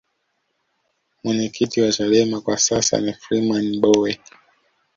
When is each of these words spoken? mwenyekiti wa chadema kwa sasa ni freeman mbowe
mwenyekiti 1.23 1.81
wa 1.81 1.91
chadema 1.91 2.41
kwa 2.41 2.57
sasa 2.57 3.01
ni 3.01 3.13
freeman 3.13 3.77
mbowe 3.77 4.19